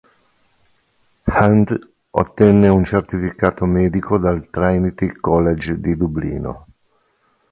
[1.27, 6.65] Hand ottenne un certificato medico dal Trinity College di Dublino.